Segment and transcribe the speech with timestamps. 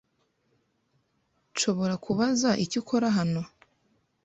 [1.51, 3.41] Nshobora kubaza icyo ukora hano?